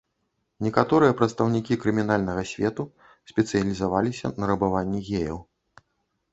[0.67, 2.87] Некаторыя прадстаўнікі крымінальнага свету
[3.35, 5.37] спецыялізаваліся на рабаванні геяў.